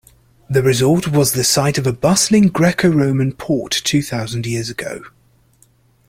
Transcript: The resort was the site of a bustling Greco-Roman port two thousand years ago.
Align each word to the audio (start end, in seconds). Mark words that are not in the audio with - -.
The 0.49 0.63
resort 0.63 1.09
was 1.09 1.33
the 1.33 1.43
site 1.43 1.77
of 1.77 1.85
a 1.85 1.93
bustling 1.93 2.47
Greco-Roman 2.47 3.33
port 3.33 3.69
two 3.71 4.01
thousand 4.01 4.47
years 4.47 4.67
ago. 4.67 5.03